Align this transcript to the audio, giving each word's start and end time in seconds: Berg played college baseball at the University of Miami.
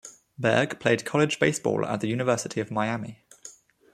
Berg 0.35 0.79
played 0.79 1.05
college 1.05 1.39
baseball 1.39 1.85
at 1.85 2.01
the 2.01 2.07
University 2.07 2.59
of 2.59 2.71
Miami. 2.71 3.23